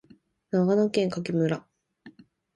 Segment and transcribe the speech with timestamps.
[0.49, 1.63] 長野県喬木村